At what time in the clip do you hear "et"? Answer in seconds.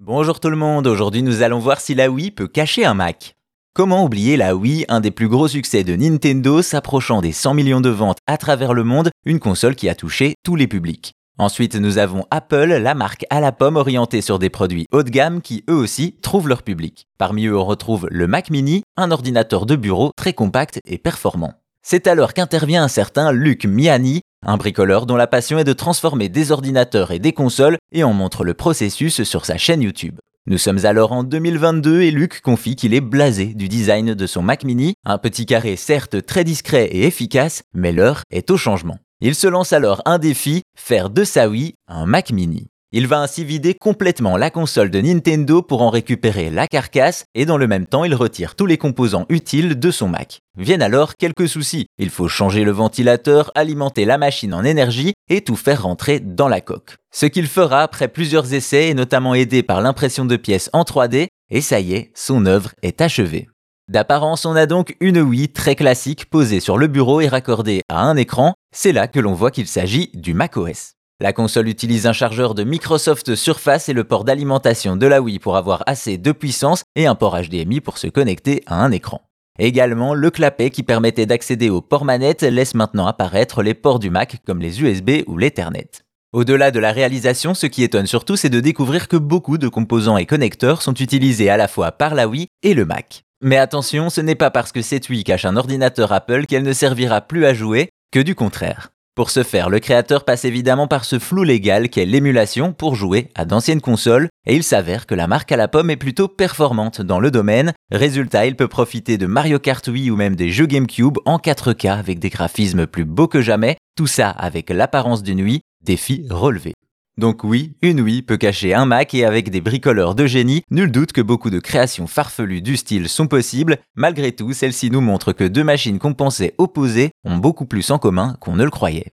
20.86-20.98, 27.10-27.18, 27.92-28.04, 32.02-32.10, 36.84-37.06, 47.34-47.44, 55.28-55.40, 58.90-58.94, 61.50-61.60, 67.20-67.26, 73.88-73.92, 76.96-77.06, 90.16-90.26, 92.64-92.74, 104.44-104.56, 119.14-119.24